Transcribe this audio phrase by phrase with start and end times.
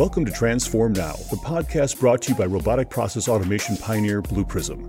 [0.00, 4.46] Welcome to Transform Now, the podcast brought to you by robotic process automation pioneer Blue
[4.46, 4.88] Prism.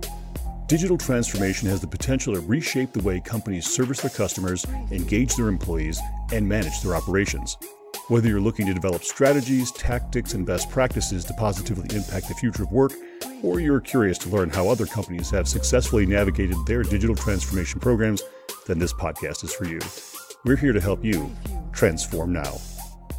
[0.68, 5.48] Digital transformation has the potential to reshape the way companies service their customers, engage their
[5.48, 6.00] employees,
[6.32, 7.58] and manage their operations.
[8.08, 12.62] Whether you're looking to develop strategies, tactics, and best practices to positively impact the future
[12.62, 12.94] of work,
[13.42, 18.22] or you're curious to learn how other companies have successfully navigated their digital transformation programs,
[18.66, 19.78] then this podcast is for you.
[20.46, 21.30] We're here to help you
[21.74, 22.56] transform now.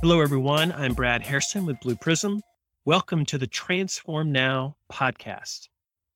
[0.04, 0.74] Hello, everyone.
[0.74, 2.42] I'm Brad Hairston with Blue Prism.
[2.84, 5.70] Welcome to the Transform Now podcast.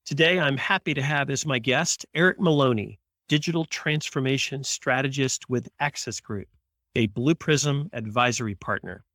[0.05, 6.20] Today, I'm happy to have as my guest Eric Maloney, digital transformation strategist with Axis
[6.20, 6.49] Group,
[6.98, 9.05] a Blue Prism advisory partner.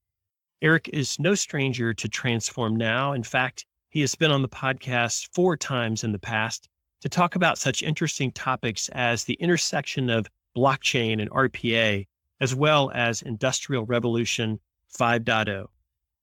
[0.63, 3.13] Eric is no stranger to Transform Now.
[3.13, 6.71] In fact, he has been on the podcast four times in the past
[7.03, 12.07] to talk about such interesting topics as the intersection of blockchain and RPA
[12.43, 14.59] as well as Industrial Revolution
[14.99, 15.69] 5.0.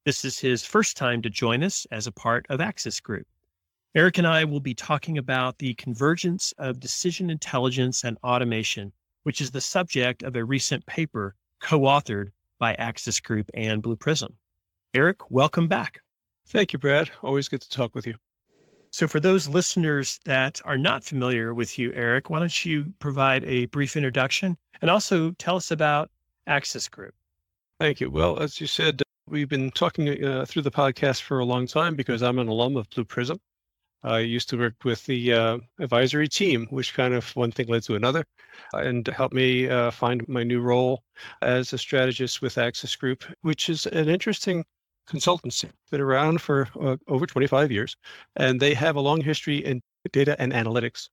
[0.04, 3.26] This is his first time to join us as a part of Axis Group.
[3.96, 8.92] Eric and I will be talking about the convergence of decision intelligence and automation,
[9.24, 13.96] which is the subject of a recent paper co authored by Axis Group and Blue
[13.96, 14.36] Prism.
[14.94, 16.02] Eric, welcome back.
[16.48, 17.10] Thank you, Brad.
[17.24, 18.16] Always good to talk with you.
[18.92, 23.44] So, for those listeners that are not familiar with you, Eric, why don't you provide
[23.44, 26.10] a brief introduction and also tell us about
[26.48, 27.14] Axis Group?
[27.80, 28.10] Thank you.
[28.10, 31.96] Well, as you said, we've been talking uh, through the podcast for a long time
[31.96, 33.40] because I'm an alum of Blue Prism.
[34.02, 37.84] I used to work with the uh, advisory team, which kind of one thing led
[37.84, 38.26] to another,
[38.74, 41.04] and helped me uh, find my new role
[41.42, 44.66] as a strategist with Axis Group, which is an interesting
[45.10, 45.70] consultancy.
[45.92, 47.96] Been around for uh, over 25 years,
[48.36, 51.10] and they have a long history in data and analytics.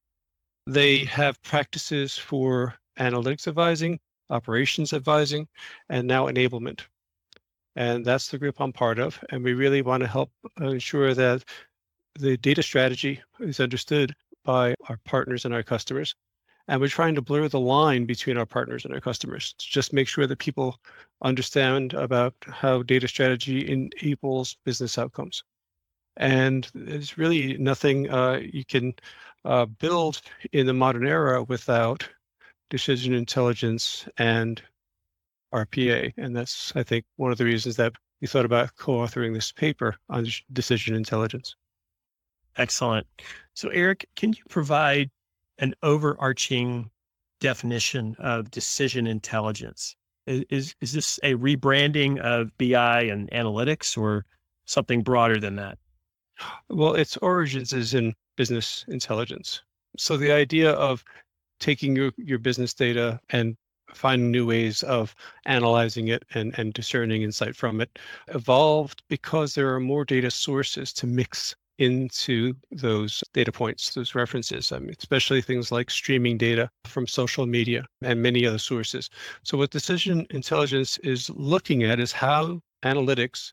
[0.66, 3.98] They have practices for analytics advising,
[4.30, 5.48] operations advising,
[5.88, 6.82] and now enablement.
[7.76, 9.22] And that's the group I'm part of.
[9.30, 11.44] And we really want to help ensure that
[12.18, 16.14] the data strategy is understood by our partners and our customers
[16.68, 19.92] and we're trying to blur the line between our partners and our customers to just
[19.92, 20.80] make sure that people
[21.22, 25.44] understand about how data strategy enables business outcomes.
[26.16, 28.94] And there's really nothing uh, you can
[29.44, 30.22] uh, build
[30.52, 32.08] in the modern era without
[32.70, 34.60] decision intelligence and
[35.54, 36.12] RPA.
[36.16, 39.96] And that's, I think, one of the reasons that we thought about co-authoring this paper
[40.08, 41.54] on decision intelligence.
[42.56, 43.06] Excellent.
[43.54, 45.10] So, Eric, can you provide
[45.58, 46.90] an overarching
[47.40, 49.96] definition of decision intelligence?
[50.26, 54.24] Is, is, is this a rebranding of BI and analytics or
[54.66, 55.78] something broader than that?
[56.68, 59.62] Well, its origins is in business intelligence.
[59.96, 61.02] So the idea of
[61.60, 63.56] taking your, your business data and
[63.94, 65.14] finding new ways of
[65.46, 70.92] analyzing it and, and discerning insight from it evolved because there are more data sources
[70.92, 76.70] to mix into those data points, those references, I mean, especially things like streaming data
[76.84, 79.10] from social media and many other sources.
[79.42, 83.52] So, what decision intelligence is looking at is how analytics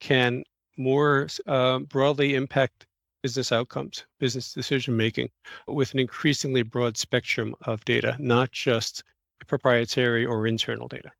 [0.00, 0.44] can
[0.76, 2.86] more uh, broadly impact
[3.22, 5.30] business outcomes, business decision making
[5.66, 9.02] with an increasingly broad spectrum of data, not just
[9.46, 11.10] proprietary or internal data.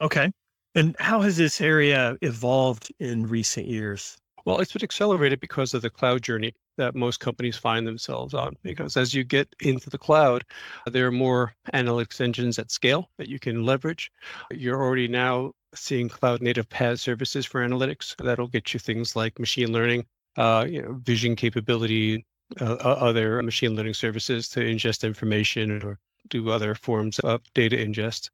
[0.00, 0.32] Okay.
[0.74, 4.16] And how has this area evolved in recent years?
[4.44, 8.56] Well, it's been accelerated because of the cloud journey that most companies find themselves on.
[8.62, 10.44] Because as you get into the cloud,
[10.86, 14.12] there are more analytics engines at scale that you can leverage.
[14.50, 18.14] You're already now seeing cloud native PaaS services for analytics.
[18.22, 20.04] That'll get you things like machine learning,
[20.36, 22.26] uh, you know, vision capability,
[22.60, 28.28] uh, other machine learning services to ingest information or do other forms of data ingest.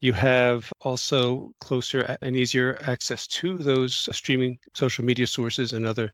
[0.00, 6.12] You have also closer and easier access to those streaming social media sources and other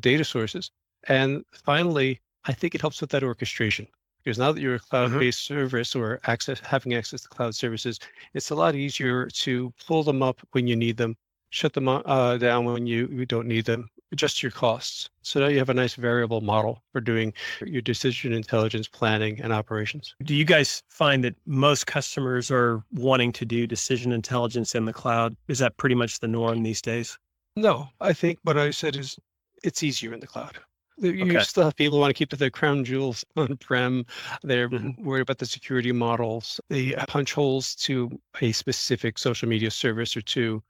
[0.00, 0.70] data sources.
[1.08, 3.86] And finally, I think it helps with that orchestration
[4.22, 4.90] because now that you're a mm-hmm.
[4.90, 5.54] cloud-based mm-hmm.
[5.54, 7.98] service or access having access to cloud services,
[8.34, 11.16] it's a lot easier to pull them up when you need them,
[11.50, 15.08] shut them uh, down when you, you don't need them, adjust your costs.
[15.22, 17.32] So now you have a nice variable model for doing
[17.66, 20.14] your decision intelligence planning and operations.
[20.22, 24.92] Do you guys find that most customers are wanting to do decision intelligence in the
[24.92, 25.36] cloud?
[25.48, 27.18] Is that pretty much the norm these days?
[27.56, 29.18] No, I think what I said is
[29.64, 30.58] it's easier in the cloud.
[31.02, 31.42] You okay.
[31.42, 34.06] still have people who want to keep their crown jewels on prem.
[34.42, 35.04] They're mm-hmm.
[35.04, 38.10] worried about the security models, the punch holes to
[38.40, 40.62] a specific social media service or two.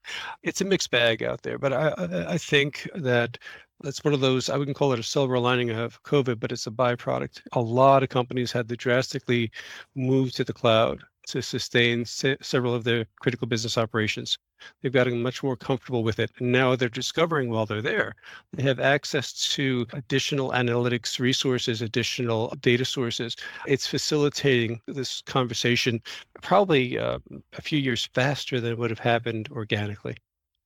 [0.42, 1.92] It's a mixed bag out there, but I,
[2.28, 3.38] I think that
[3.82, 6.68] that's one of those i wouldn't call it a silver lining of covid but it's
[6.68, 9.50] a byproduct a lot of companies had to drastically
[9.96, 14.38] move to the cloud to sustain se- several of their critical business operations.
[14.80, 16.30] They've gotten much more comfortable with it.
[16.38, 18.14] And now they're discovering while they're there,
[18.52, 23.36] they have access to additional analytics resources, additional data sources.
[23.66, 26.00] It's facilitating this conversation
[26.40, 27.18] probably uh,
[27.56, 30.16] a few years faster than it would have happened organically,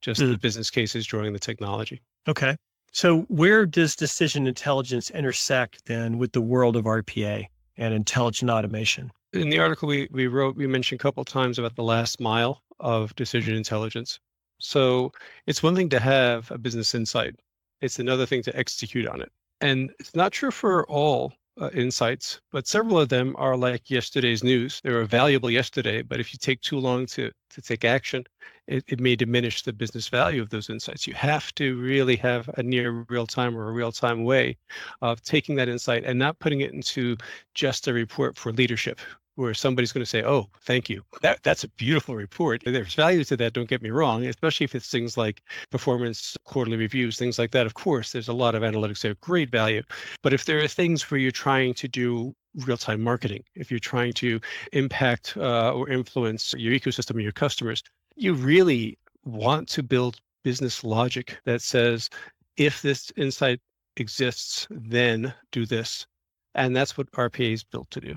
[0.00, 0.30] just mm.
[0.30, 2.00] the business cases drawing the technology.
[2.28, 2.56] Okay.
[2.92, 9.10] So, where does decision intelligence intersect then with the world of RPA and intelligent automation?
[9.32, 12.62] In the article we, we wrote, we mentioned a couple times about the last mile
[12.80, 14.18] of decision intelligence.
[14.58, 15.12] So,
[15.46, 17.34] it's one thing to have a business insight,
[17.80, 19.30] it's another thing to execute on it.
[19.60, 24.44] And it's not true for all uh, insights, but several of them are like yesterday's
[24.44, 24.80] news.
[24.82, 28.24] They were valuable yesterday, but if you take too long to, to take action,
[28.66, 31.06] it, it may diminish the business value of those insights.
[31.06, 34.58] You have to really have a near real time or a real time way
[35.02, 37.16] of taking that insight and not putting it into
[37.54, 39.00] just a report for leadership
[39.36, 41.02] where somebody's going to say, "Oh, thank you.
[41.22, 43.52] That that's a beautiful report." There's value to that.
[43.52, 47.66] Don't get me wrong, especially if it's things like performance quarterly reviews, things like that.
[47.66, 49.82] Of course, there's a lot of analytics there, great value.
[50.22, 52.34] But if there are things where you're trying to do
[52.66, 54.40] real-time marketing, if you're trying to
[54.72, 57.82] impact uh, or influence your ecosystem and your customers,
[58.16, 62.08] you really want to build business logic that says,
[62.56, 63.60] if this insight
[63.96, 66.06] exists, then do this.
[66.54, 68.16] And that's what RPA is built to do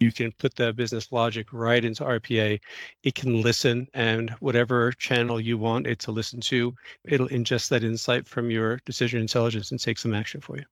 [0.00, 2.58] you can put the business logic right into RPA.
[3.02, 6.74] It can listen and whatever channel you want it to listen to,
[7.04, 10.64] it'll ingest that insight from your decision intelligence and take some action for you.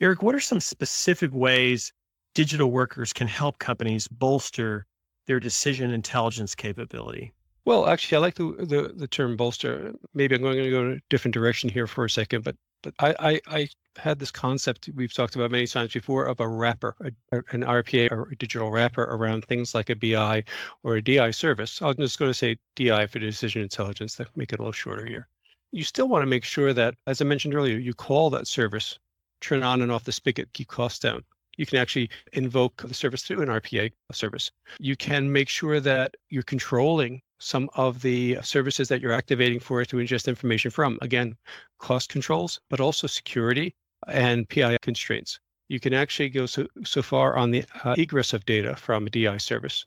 [0.00, 1.92] Eric, what are some specific ways
[2.34, 4.86] digital workers can help companies bolster
[5.26, 7.32] their decision intelligence capability?
[7.64, 9.94] Well, actually, I like the, the, the term bolster.
[10.12, 12.94] Maybe I'm going to go in a different direction here for a second, but but
[12.98, 16.94] I, I, I had this concept we've talked about many times before of a wrapper,
[17.32, 20.44] a, an RPA or a digital wrapper around things like a BI
[20.82, 21.80] or a DI service.
[21.80, 25.06] I'm just going to say DI for decision intelligence to make it a little shorter
[25.06, 25.28] here.
[25.72, 28.98] You still want to make sure that, as I mentioned earlier, you call that service,
[29.40, 31.24] turn on and off the spigot, keep costs down.
[31.56, 34.50] You can actually invoke the service through an RPA service.
[34.78, 39.80] You can make sure that you're controlling some of the services that you're activating for
[39.80, 40.98] it to ingest information from.
[41.02, 41.36] Again,
[41.78, 43.74] cost controls, but also security
[44.08, 45.40] and PII constraints.
[45.68, 49.10] You can actually go so, so far on the uh, egress of data from a
[49.10, 49.84] DI service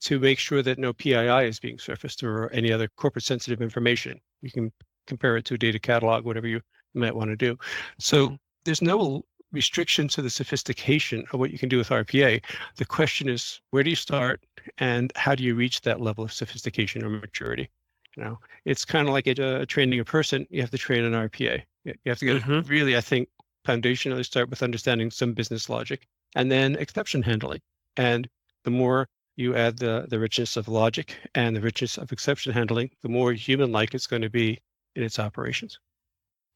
[0.00, 4.20] to make sure that no PII is being surfaced or any other corporate sensitive information.
[4.42, 4.72] You can
[5.06, 6.60] compare it to a data catalog, whatever you
[6.94, 7.56] might want to do.
[7.98, 12.42] So there's no restriction to the sophistication of what you can do with RPA.
[12.76, 14.44] The question is, where do you start
[14.78, 17.70] and how do you reach that level of sophistication or maturity?
[18.16, 20.46] You know, it's kind of like a, a training a person.
[20.50, 21.62] You have to train an RPA.
[21.84, 22.68] You have to get mm-hmm.
[22.68, 23.28] really, I think,
[23.66, 27.60] foundationally start with understanding some business logic and then exception handling.
[27.96, 28.28] And
[28.64, 32.90] the more you add the, the richness of logic and the richness of exception handling,
[33.02, 34.58] the more human like it's going to be
[34.96, 35.78] in its operations.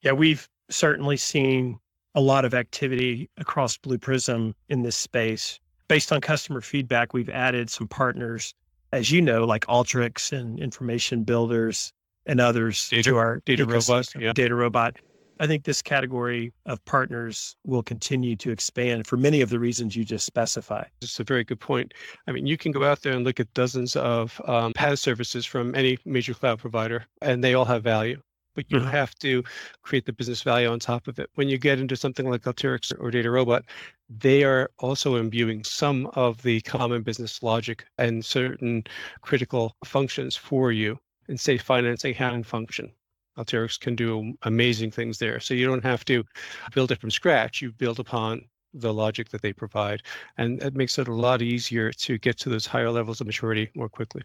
[0.03, 1.79] Yeah, we've certainly seen
[2.15, 5.59] a lot of activity across Blue Prism in this space.
[5.89, 8.55] Based on customer feedback, we've added some partners,
[8.93, 11.93] as you know, like Alteryx and Information Builders
[12.27, 14.21] and others data, to our DataRobot.
[14.21, 14.33] Yeah.
[14.33, 14.97] DataRobot.
[15.41, 19.97] I think this category of partners will continue to expand for many of the reasons
[19.97, 20.87] you just specified.
[21.03, 21.93] It's a very good point.
[22.29, 25.45] I mean, you can go out there and look at dozens of um, PaaS services
[25.45, 28.23] from any major cloud provider, and they all have value
[28.55, 28.89] but you mm-hmm.
[28.89, 29.43] have to
[29.83, 31.31] create the business value on top of it.
[31.35, 33.63] When you get into something like Alteryx or DataRobot,
[34.09, 38.85] they are also imbuing some of the common business logic and certain
[39.23, 42.93] critical functions for you in, say, finance accounting function.
[43.39, 45.41] Alteryx can do amazing things there.
[45.41, 46.25] So you don't have to
[46.75, 47.61] build it from scratch.
[47.61, 48.43] You build upon
[48.75, 50.03] the logic that they provide.
[50.37, 53.71] And it makes it a lot easier to get to those higher levels of maturity
[53.75, 54.23] more quickly.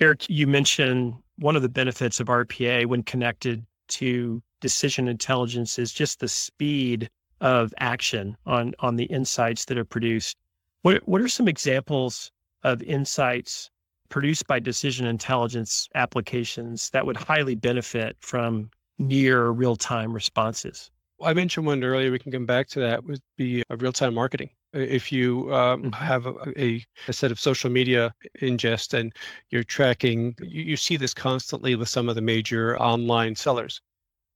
[0.00, 5.92] Eric, you mentioned one of the benefits of RPA when connected to decision intelligence is
[5.92, 7.08] just the speed
[7.40, 10.36] of action on on the insights that are produced.
[10.82, 12.30] What what are some examples
[12.62, 13.70] of insights
[14.08, 20.90] produced by decision intelligence applications that would highly benefit from near real-time responses?
[21.22, 22.10] I mentioned one earlier.
[22.12, 23.04] We can come back to that.
[23.04, 24.50] Would be a real-time marketing.
[24.72, 25.92] If you um, mm-hmm.
[25.92, 29.12] have a, a, a, set of social media ingest and
[29.50, 33.80] you're tracking, you, you see this constantly with some of the major online sellers.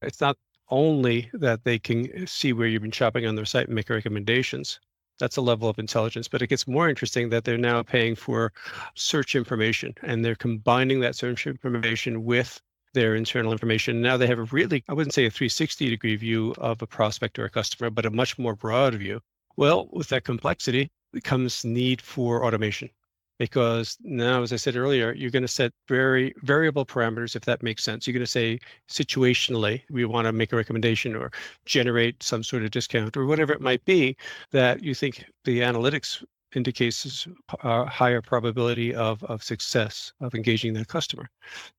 [0.01, 0.37] It's not
[0.69, 4.79] only that they can see where you've been shopping on their site and make recommendations.
[5.19, 8.51] That's a level of intelligence, but it gets more interesting that they're now paying for
[8.95, 12.59] search information and they're combining that search information with
[12.93, 14.01] their internal information.
[14.01, 17.37] Now they have a really, I wouldn't say a 360 degree view of a prospect
[17.39, 19.21] or a customer, but a much more broad view.
[19.57, 20.91] Well, with that complexity
[21.23, 22.89] comes need for automation.
[23.39, 27.63] because now, as I said earlier, you're going to set very variable parameters, if that
[27.63, 28.05] makes sense.
[28.07, 28.59] You're going to say
[28.89, 31.31] situationally, we want to make a recommendation or
[31.65, 34.15] generate some sort of discount or whatever it might be
[34.51, 36.23] that you think the analytics
[36.55, 37.27] indicates
[37.63, 41.29] a higher probability of, of success of engaging that customer.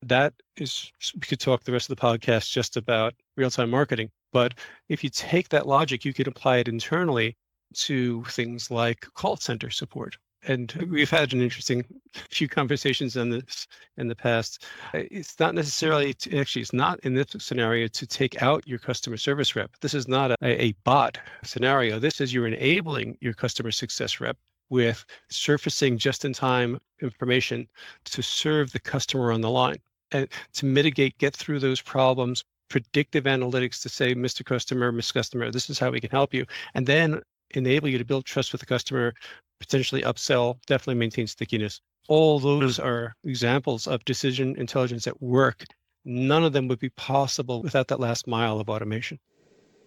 [0.01, 4.11] That is, we could talk the rest of the podcast just about real time marketing.
[4.31, 4.55] But
[4.89, 7.35] if you take that logic, you could apply it internally
[7.75, 10.17] to things like call center support
[10.47, 11.83] and we've had an interesting
[12.29, 13.67] few conversations on this
[13.97, 14.65] in the past.
[14.93, 18.79] Uh, it's not necessarily to, actually it's not in this scenario to take out your
[18.79, 19.71] customer service rep.
[19.81, 21.99] This is not a, a bot scenario.
[21.99, 24.37] This is you're enabling your customer success rep
[24.69, 27.67] with surfacing just-in-time information
[28.05, 29.77] to serve the customer on the line
[30.11, 34.43] and to mitigate, get through those problems predictive analytics to say, Mr.
[34.43, 36.45] Customer, Miss Customer, this is how we can help you.
[36.73, 39.13] And then enable you to build trust with the customer
[39.59, 41.79] potentially upsell, definitely maintain stickiness.
[42.07, 42.45] All hmm.
[42.59, 45.63] those are examples of decision intelligence at work.
[46.03, 49.19] None of them would be possible without that last mile of automation.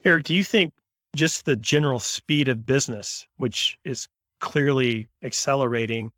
[0.05, 0.73] Eric, do you think
[1.15, 4.09] just the general speed of business, which is
[4.41, 6.13] clearly accelerating,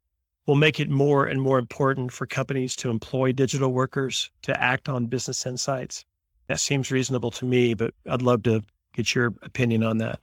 [0.47, 4.89] will make it more and more important for companies to employ digital workers to act
[4.89, 6.05] on business insights?
[6.49, 8.62] That seems reasonable to me, but I'd love to
[8.93, 10.19] get your opinion on that.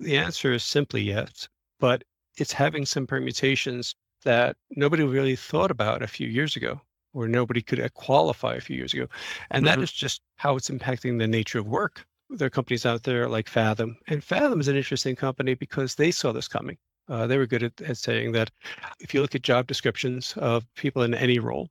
[0.00, 1.48] The answer is simply yes.
[1.80, 2.04] But
[2.36, 3.94] it's having some permutations
[4.24, 6.80] that nobody really thought about a few years ago
[7.14, 9.06] or nobody could uh, qualify a few years ago.
[9.50, 9.80] And mm-hmm.
[9.80, 12.04] that is just how it's impacting the nature of work.
[12.30, 16.10] There are companies out there like Faethm, and Faethm is an interesting company because they
[16.10, 16.78] saw this coming.
[17.12, 18.50] Uh, they were good at, at, saying that
[18.98, 21.68] if you look at job descriptions of people in any role,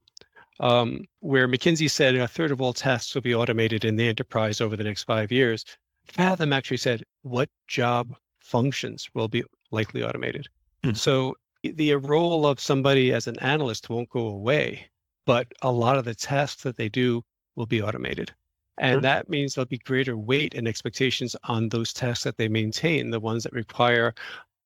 [0.60, 4.60] um, where McKinsey said a third of all tasks will be automated in the enterprise
[4.60, 5.64] over the next five years,
[6.06, 10.46] Faethm actually said what job functions will be likely automated.
[10.84, 10.94] Mm-hmm.
[10.94, 11.34] So
[11.64, 14.86] the role of somebody as an analyst won't go away,
[15.26, 17.20] but a lot of the tasks that they do
[17.56, 18.32] will be automated.
[18.78, 19.02] And mm-hmm.
[19.02, 23.18] that means there'll be greater weight and expectations on those tasks that they maintain, the
[23.18, 24.14] ones that require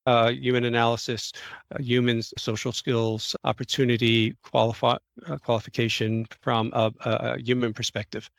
[0.06, 1.32] uh, human analysis,
[1.74, 4.96] uh, human social skills, opportunity, qualify,
[5.26, 8.30] uh, qualification from a, a, human perspective.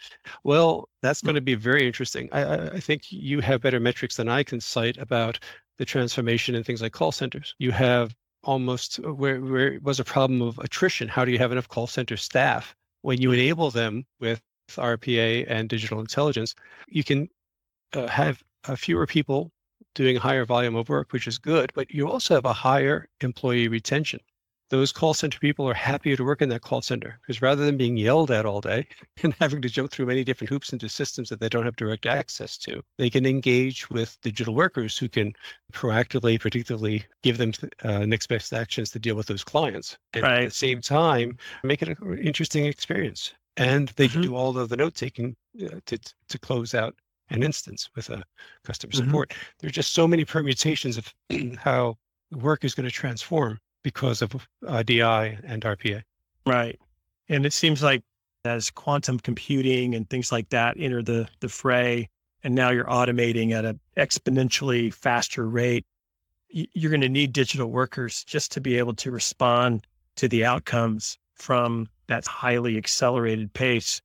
[0.43, 2.29] Well, that's going to be very interesting.
[2.31, 5.39] I, I, think you have better metrics than I can cite about
[5.77, 7.53] the transformation in things like call centers.
[7.59, 11.07] You have almost uh, where, where it was a problem of attrition.
[11.07, 12.75] How do you have enough call center staff?
[13.01, 16.55] When you enable them with RPA and digital intelligence,
[16.87, 17.29] you can
[17.93, 19.51] uh, have uh, fewer people
[19.97, 23.09] doing a higher volume of work, which is good, but you also have a higher
[23.21, 24.21] employee retention
[24.69, 27.77] those call center people are happier to work in that call center because rather than
[27.77, 28.85] being yelled at all day
[29.23, 32.05] and having to jump through many different hoops into systems that they don't have direct
[32.05, 35.33] access to, they can engage with digital workers who can
[35.71, 37.51] proactively, predictively give them
[37.83, 39.97] uh, next best actions to deal with those clients.
[40.13, 40.43] And right.
[40.43, 43.33] at the same time, make it an interesting experience.
[43.55, 44.31] And they can mm-hmm.
[44.31, 45.35] do all of the note taking
[45.65, 45.97] uh, to,
[46.29, 46.95] to close out
[47.29, 48.23] an instance with a
[48.63, 49.05] customer mm-hmm.
[49.05, 49.33] support.
[49.59, 51.13] There's just so many permutations of
[51.57, 51.97] how
[52.31, 56.01] work is going to transform because of uh, DI and RPA.
[56.45, 56.79] Right.
[57.29, 58.03] And it seems like
[58.45, 62.09] as quantum computing and things like that enter the, the fray,
[62.43, 65.85] and now you're automating at an exponentially faster rate,
[66.49, 71.17] you're going to need digital workers just to be able to respond to the outcomes
[71.35, 74.01] from that highly accelerated pace.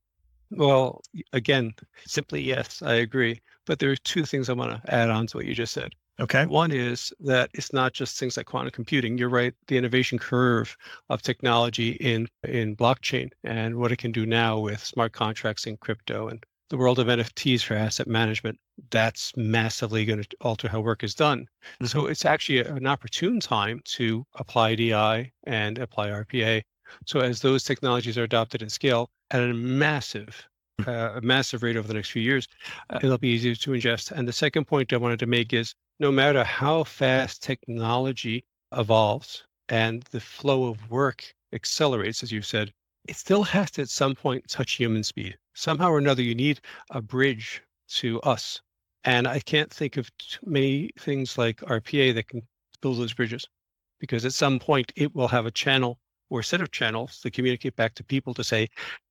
[0.56, 1.74] Well, again,
[2.06, 3.40] simply yes, I agree.
[3.66, 5.92] But there are two things I want to add on to what you just said.
[6.20, 6.44] Okay.
[6.46, 9.16] One is that it's not just things like quantum computing.
[9.16, 9.54] You're right.
[9.68, 10.76] The innovation curve
[11.08, 15.78] of technology in in blockchain and what it can do now with smart contracts in
[15.78, 18.58] crypto and the world of NFTs for asset management.
[18.90, 21.40] That's massively going to alter how work is done.
[21.40, 21.86] Mm-hmm.
[21.86, 26.62] So it's actually an opportune time to apply DI and apply RPA.
[27.06, 30.46] So as those technologies are adopted and scale at a massive
[30.80, 30.88] hmm.
[30.88, 32.46] uh, a massive rate over the next few years,
[32.90, 34.10] uh, it'll be easier to ingest.
[34.10, 39.44] And the second point I wanted to make is no matter how fast technology evolves
[39.68, 42.72] and the flow of work accelerates, as you said,
[43.08, 45.36] it still has to at some point touch human speed.
[45.54, 48.60] Somehow or another, you need a bridge to us.
[49.04, 50.10] And I can't think of
[50.44, 52.42] many things like RPA that can
[52.80, 53.46] build those bridges
[53.98, 55.98] because at some point it will have a channel
[56.32, 58.68] or set of channels to communicate back to people to say,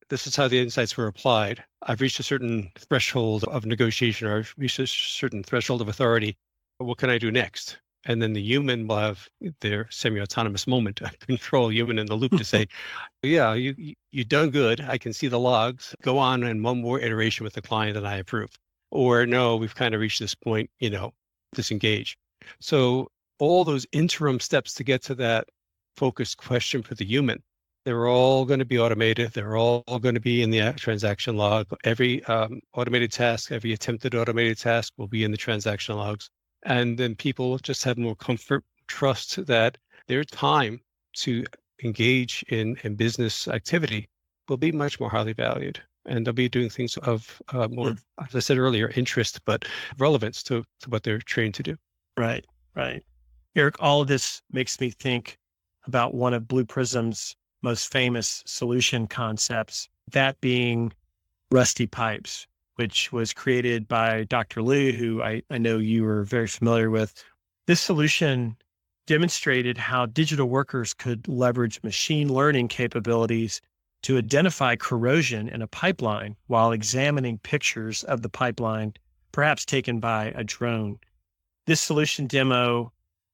[0.09, 1.63] this is how the insights were applied.
[1.83, 6.37] I've reached a certain threshold of negotiation or I've reached a certain threshold of authority
[6.85, 7.79] what can I do next?
[8.05, 9.27] And then the human will have
[9.59, 12.67] their semi-autonomous moment control human in the loop to say,
[13.21, 14.81] yeah, you, you done good.
[14.81, 15.95] I can see the logs.
[16.01, 18.49] Go on and one more iteration with the client that I approve.
[18.89, 21.13] Or no, we've kind of reached this point, you know,
[21.53, 22.17] disengage.
[22.59, 25.47] So all those interim steps to get to that
[25.95, 27.41] focused question for the human.
[27.83, 29.31] They're all going to be automated.
[29.33, 31.67] They're all going to be in the transaction log.
[31.83, 36.29] Every um, automated task, every attempted automated task will be in the transaction logs.
[36.63, 40.79] And then people just have more comfort, trust that their time
[41.13, 41.43] to
[41.83, 44.07] engage in, in business activity
[44.47, 45.81] will be much more highly valued.
[46.05, 47.99] And they'll be doing things of uh, more, mm.
[48.27, 49.65] as I said earlier, interest, but
[49.97, 51.75] relevance to, to what they're trained to do.
[52.17, 52.45] Right,
[52.75, 53.03] right.
[53.55, 55.37] Eric, all of this makes me think
[55.85, 60.93] about one of Blue Prism's most famous solution concepts, that being
[61.51, 64.61] Rusty Pipes, which was created by Dr.
[64.61, 67.23] Liu, who I, I know you are very familiar with.
[67.67, 68.55] This solution
[69.05, 73.61] demonstrated how digital workers could leverage machine learning capabilities
[74.03, 78.93] to identify corrosion in a pipeline while examining pictures of the pipeline,
[79.31, 80.97] perhaps taken by a drone.
[81.67, 82.91] This solution demo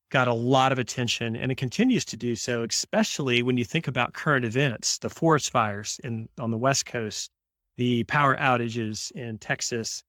[0.10, 3.88] got a lot of attention and it continues to do so, especially when you think
[3.88, 7.30] about current events, the forest fires in on the West Coast,
[7.78, 10.04] the power outages in Texas,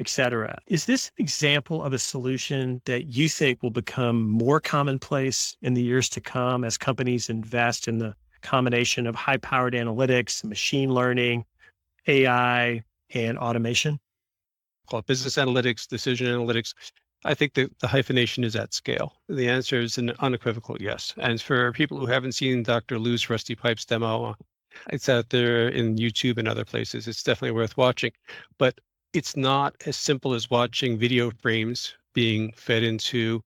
[0.00, 0.58] et cetera.
[0.66, 5.74] Is this an example of a solution that you think will become more commonplace in
[5.74, 10.92] the years to come as companies invest in the combination of high powered analytics, machine
[10.92, 11.44] learning,
[12.06, 12.82] AI,
[13.14, 13.98] and automation?
[14.88, 16.74] Call it business analytics, decision analytics.
[17.24, 19.14] I think the, the hyphenation is at scale.
[19.28, 21.14] The answer is an unequivocal yes.
[21.16, 22.98] And for people who haven't seen Dr.
[22.98, 24.34] Liu's Rusty Pipes demo,
[24.90, 27.08] it's out there in YouTube and other places.
[27.08, 28.12] It's definitely worth watching.
[28.58, 28.78] But
[29.14, 33.42] it's not as simple as watching video frames being fed into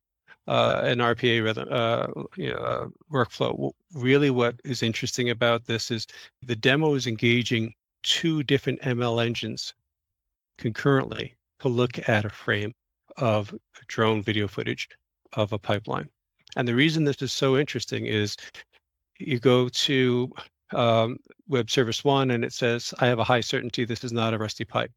[0.49, 2.07] uh, an RPA rhythm, uh,
[2.37, 3.71] you know, uh, workflow.
[3.95, 6.07] Really, what is interesting about this is
[6.43, 9.75] the demo is engaging two different ML engines
[10.57, 12.73] concurrently to look at a frame
[13.19, 13.55] of
[13.87, 14.89] drone video footage
[15.35, 16.09] of a pipeline.
[16.57, 18.37] And the reason this is so interesting is
[19.19, 20.33] you go to
[20.73, 24.35] um, Web Service 1 and it says, I have a high certainty this is not
[24.35, 24.93] a rusty pipe.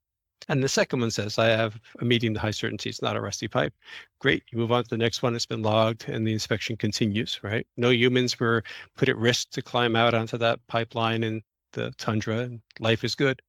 [0.49, 3.21] And the second one says, I have a medium to high certainty it's not a
[3.21, 3.73] rusty pipe.
[4.19, 4.43] Great.
[4.51, 5.35] You move on to the next one.
[5.35, 7.65] It's been logged and the inspection continues, right?
[7.77, 8.63] No humans were
[8.97, 11.41] put at risk to climb out onto that pipeline in
[11.73, 13.41] the tundra and life is good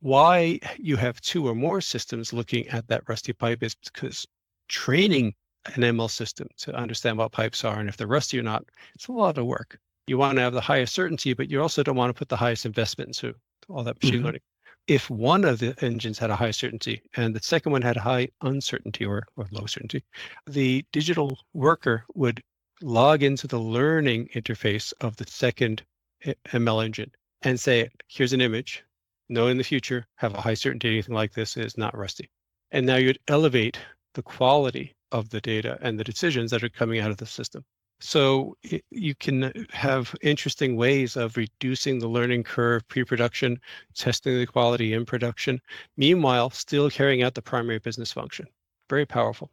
[0.00, 4.26] why you have two or more systems looking at that rusty pipe is because
[4.68, 5.34] training
[5.74, 9.08] an ML system to understand what pipes are and if they're rusty or not, it's
[9.08, 9.78] a lot of work.
[10.06, 12.36] You want to have the highest certainty, but you also don't want to put the
[12.36, 13.34] highest investment into
[13.68, 14.26] all that machine mm-hmm.
[14.26, 14.40] learning.
[14.86, 18.00] If one of the engines had a high certainty and the second one had a
[18.00, 20.04] high uncertainty or, or low certainty,
[20.46, 22.40] the digital worker would
[22.82, 25.82] log into the learning interface of the second
[26.24, 27.10] ML engine
[27.42, 28.84] and say, here's an image
[29.28, 32.30] know in the future, have a high certainty anything like this is not rusty.
[32.70, 33.78] And now you'd elevate
[34.14, 37.64] the quality of the data and the decisions that are coming out of the system.
[38.00, 38.56] So
[38.90, 43.58] you can have interesting ways of reducing the learning curve pre-production,
[43.94, 45.60] testing the quality in production,
[45.96, 48.46] meanwhile still carrying out the primary business function.
[48.90, 49.50] Very powerful.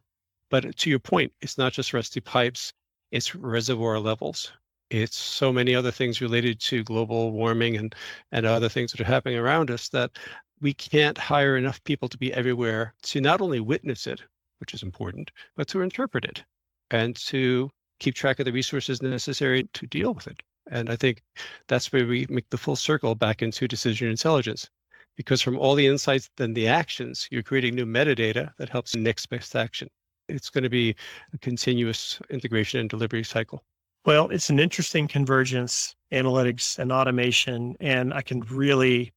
[0.50, 2.72] But to your point, it's not just rusty pipes,
[3.10, 4.52] it's reservoir levels
[4.90, 7.94] it's so many other things related to global warming and
[8.32, 10.10] and other things that are happening around us that
[10.60, 14.22] we can't hire enough people to be everywhere to not only witness it
[14.58, 16.44] which is important but to interpret it
[16.90, 20.42] and to keep track of the resources necessary to deal with it.
[20.70, 21.22] And i think
[21.68, 24.68] that's where we make the full circle back into decision intelligence
[25.16, 29.26] because from all the insights and the actions you're creating new metadata that helps next
[29.26, 29.88] best action.
[30.28, 30.94] It's going to be
[31.32, 33.64] a continuous integration and delivery cycle
[34.04, 39.12] well, it's an interesting convergence, analytics and automation, and I can really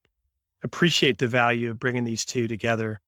[0.63, 3.00] appreciate the value of bringing these two together.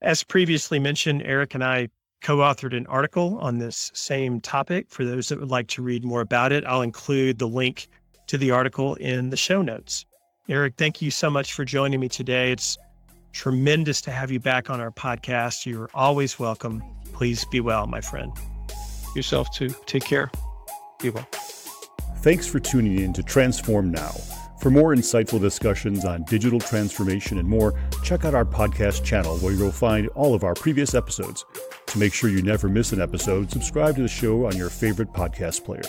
[0.00, 1.88] As previously mentioned, Eric and I
[2.22, 4.86] co authored an article on this same topic.
[4.88, 7.88] For those that would like to read more about it, I'll include the link
[8.28, 10.06] to the article in the show notes.
[10.48, 12.52] Eric, thank you so much for joining me today.
[12.52, 12.78] It's
[13.32, 15.66] tremendous to have you back on our podcast.
[15.66, 16.82] You're always welcome.
[17.12, 18.32] Please be well, my friend.
[19.14, 19.68] Yourself too.
[19.86, 20.30] Take care.
[22.18, 24.12] Thanks for tuning in to Transform Now.
[24.60, 29.52] For more insightful discussions on digital transformation and more, check out our podcast channel where
[29.52, 31.44] you'll find all of our previous episodes.
[31.86, 35.12] To make sure you never miss an episode, subscribe to the show on your favorite
[35.12, 35.82] podcast player.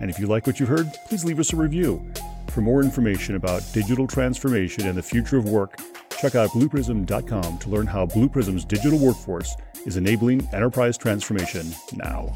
[0.00, 2.02] And if you like what you heard, please leave us a review.
[2.48, 5.78] For more information about digital transformation and the future of work,
[6.18, 12.34] check out blueprism.com to learn how Blue Prism's digital workforce is enabling enterprise transformation now.